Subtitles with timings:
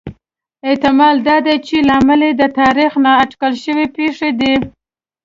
[0.69, 4.53] احتمال دا دی چې لامل یې د تاریخ نا اټکل شوې پېښې دي